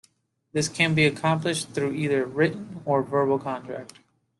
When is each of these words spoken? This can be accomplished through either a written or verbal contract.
This 0.51 0.67
can 0.67 0.95
be 0.95 1.05
accomplished 1.05 1.75
through 1.75 1.91
either 1.93 2.23
a 2.23 2.25
written 2.25 2.81
or 2.85 3.03
verbal 3.03 3.37
contract. 3.37 3.99